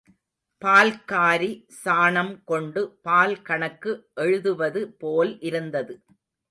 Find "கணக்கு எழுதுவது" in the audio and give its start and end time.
3.41-4.83